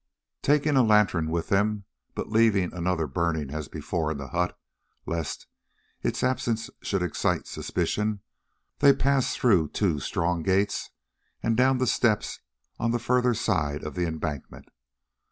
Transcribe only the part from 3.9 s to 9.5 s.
in the hut, lest its absence should excite suspicion, they passed